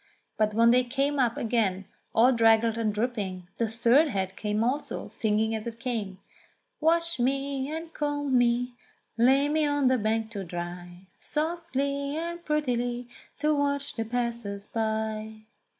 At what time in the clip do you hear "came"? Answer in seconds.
0.83-1.19, 4.35-4.63, 5.79-6.17